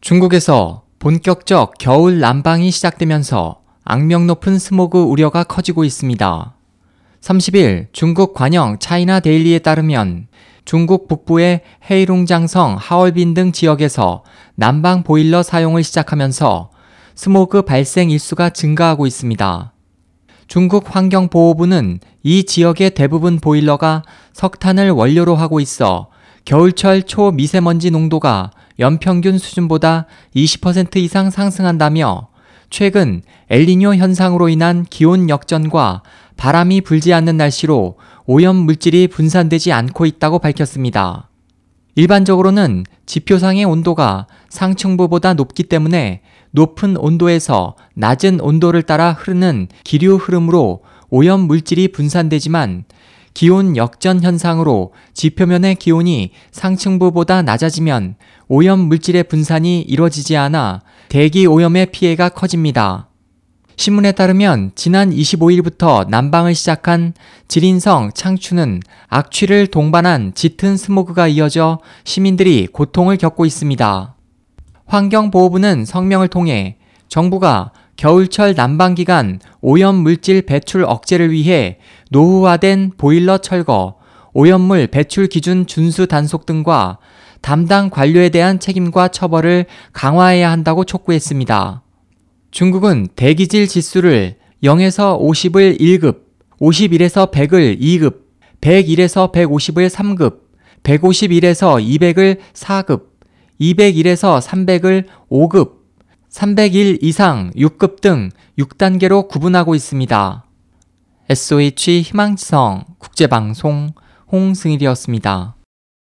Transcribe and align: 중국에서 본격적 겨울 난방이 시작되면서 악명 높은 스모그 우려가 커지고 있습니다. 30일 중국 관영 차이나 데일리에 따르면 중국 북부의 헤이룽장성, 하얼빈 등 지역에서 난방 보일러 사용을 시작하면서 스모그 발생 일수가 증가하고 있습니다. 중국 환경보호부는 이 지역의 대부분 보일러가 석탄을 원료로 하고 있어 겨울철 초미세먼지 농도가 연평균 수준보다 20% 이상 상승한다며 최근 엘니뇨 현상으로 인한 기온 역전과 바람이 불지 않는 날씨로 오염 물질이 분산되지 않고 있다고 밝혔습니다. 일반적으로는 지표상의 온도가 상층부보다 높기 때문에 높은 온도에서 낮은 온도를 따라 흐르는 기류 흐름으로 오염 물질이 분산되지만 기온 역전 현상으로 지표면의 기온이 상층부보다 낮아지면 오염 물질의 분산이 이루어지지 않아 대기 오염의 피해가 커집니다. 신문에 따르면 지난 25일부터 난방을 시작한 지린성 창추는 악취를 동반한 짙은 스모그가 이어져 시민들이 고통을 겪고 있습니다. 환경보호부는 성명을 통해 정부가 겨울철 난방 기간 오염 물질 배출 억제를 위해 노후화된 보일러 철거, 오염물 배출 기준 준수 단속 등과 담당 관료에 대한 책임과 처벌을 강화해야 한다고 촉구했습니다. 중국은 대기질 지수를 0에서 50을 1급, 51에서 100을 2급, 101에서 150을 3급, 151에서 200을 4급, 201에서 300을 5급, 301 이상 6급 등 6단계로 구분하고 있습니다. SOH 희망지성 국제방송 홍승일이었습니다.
중국에서 0.00 0.84
본격적 0.98 1.74
겨울 1.78 2.20
난방이 2.20 2.70
시작되면서 2.70 3.60
악명 3.84 4.26
높은 4.26 4.58
스모그 4.58 5.02
우려가 5.02 5.44
커지고 5.44 5.84
있습니다. 5.84 6.54
30일 7.20 7.88
중국 7.92 8.32
관영 8.32 8.78
차이나 8.78 9.20
데일리에 9.20 9.58
따르면 9.58 10.28
중국 10.64 11.06
북부의 11.06 11.60
헤이룽장성, 11.90 12.76
하얼빈 12.78 13.34
등 13.34 13.52
지역에서 13.52 14.24
난방 14.54 15.02
보일러 15.02 15.42
사용을 15.42 15.84
시작하면서 15.84 16.70
스모그 17.14 17.62
발생 17.62 18.10
일수가 18.10 18.50
증가하고 18.50 19.06
있습니다. 19.06 19.72
중국 20.46 20.96
환경보호부는 20.96 22.00
이 22.22 22.44
지역의 22.44 22.94
대부분 22.94 23.38
보일러가 23.38 24.02
석탄을 24.32 24.92
원료로 24.92 25.36
하고 25.36 25.60
있어 25.60 26.08
겨울철 26.46 27.02
초미세먼지 27.02 27.90
농도가 27.90 28.50
연평균 28.80 29.38
수준보다 29.38 30.06
20% 30.34 30.96
이상 30.96 31.30
상승한다며 31.30 32.28
최근 32.70 33.22
엘니뇨 33.50 33.94
현상으로 33.94 34.48
인한 34.48 34.84
기온 34.88 35.28
역전과 35.28 36.02
바람이 36.36 36.80
불지 36.80 37.12
않는 37.12 37.36
날씨로 37.36 37.98
오염 38.24 38.56
물질이 38.56 39.08
분산되지 39.08 39.72
않고 39.72 40.06
있다고 40.06 40.38
밝혔습니다. 40.38 41.28
일반적으로는 41.96 42.84
지표상의 43.04 43.64
온도가 43.64 44.26
상층부보다 44.48 45.34
높기 45.34 45.64
때문에 45.64 46.22
높은 46.52 46.96
온도에서 46.96 47.76
낮은 47.94 48.40
온도를 48.40 48.82
따라 48.82 49.12
흐르는 49.12 49.68
기류 49.84 50.16
흐름으로 50.16 50.82
오염 51.10 51.40
물질이 51.40 51.88
분산되지만 51.88 52.84
기온 53.34 53.76
역전 53.76 54.22
현상으로 54.22 54.92
지표면의 55.14 55.76
기온이 55.76 56.32
상층부보다 56.50 57.42
낮아지면 57.42 58.16
오염 58.48 58.80
물질의 58.80 59.24
분산이 59.24 59.82
이루어지지 59.82 60.36
않아 60.36 60.82
대기 61.08 61.46
오염의 61.46 61.86
피해가 61.92 62.30
커집니다. 62.30 63.08
신문에 63.76 64.12
따르면 64.12 64.72
지난 64.74 65.10
25일부터 65.10 66.06
난방을 66.08 66.54
시작한 66.54 67.14
지린성 67.48 68.10
창추는 68.14 68.80
악취를 69.08 69.68
동반한 69.68 70.32
짙은 70.34 70.76
스모그가 70.76 71.28
이어져 71.28 71.78
시민들이 72.04 72.66
고통을 72.66 73.16
겪고 73.16 73.46
있습니다. 73.46 74.16
환경보호부는 74.84 75.86
성명을 75.86 76.28
통해 76.28 76.76
정부가 77.08 77.72
겨울철 78.00 78.54
난방 78.54 78.94
기간 78.94 79.40
오염 79.60 79.96
물질 79.96 80.40
배출 80.40 80.84
억제를 80.84 81.32
위해 81.32 81.76
노후화된 82.10 82.92
보일러 82.96 83.36
철거, 83.36 83.98
오염물 84.32 84.86
배출 84.86 85.26
기준 85.26 85.66
준수 85.66 86.06
단속 86.06 86.46
등과 86.46 86.96
담당 87.42 87.90
관료에 87.90 88.30
대한 88.30 88.58
책임과 88.58 89.08
처벌을 89.08 89.66
강화해야 89.92 90.50
한다고 90.50 90.84
촉구했습니다. 90.84 91.82
중국은 92.50 93.08
대기질 93.16 93.68
지수를 93.68 94.36
0에서 94.64 95.20
50을 95.20 95.78
1급, 95.78 96.20
51에서 96.58 97.30
100을 97.30 97.78
2급, 97.78 98.20
101에서 98.62 99.30
150을 99.30 99.90
3급, 99.90 100.38
151에서 100.84 101.84
200을 101.84 102.38
4급, 102.54 103.02
201에서 103.60 104.40
300을 104.40 105.04
5급, 105.30 105.79
301 106.30 106.98
이상 107.02 107.50
6급 107.56 108.00
등 108.00 108.30
6단계로 108.56 109.26
구분하고 109.26 109.74
있습니다. 109.74 110.44
SOH 111.28 112.02
희망지성 112.02 112.84
국제방송 112.98 113.90
홍승일이었습니다. 114.30 115.56